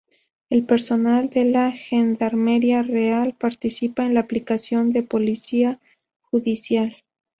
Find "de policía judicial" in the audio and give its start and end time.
4.93-6.95